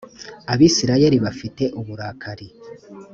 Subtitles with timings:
[0.53, 2.47] abisirayeli bafite uburakari.